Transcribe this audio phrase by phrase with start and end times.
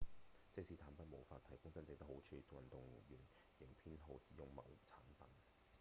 [0.51, 3.19] 即使產品無法提供真正的好處運動員
[3.59, 5.27] 仍偏好使用某產品